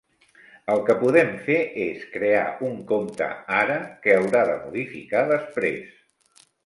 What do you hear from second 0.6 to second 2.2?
El que podem fer és